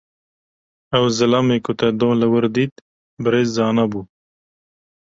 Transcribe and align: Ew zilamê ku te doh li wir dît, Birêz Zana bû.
Ew 0.97 1.05
zilamê 1.17 1.55
ku 1.65 1.71
te 1.79 1.87
doh 1.99 2.15
li 2.19 2.27
wir 2.31 2.45
dît, 2.55 2.73
Birêz 3.23 3.49
Zana 3.55 3.85
bû. 3.91 4.01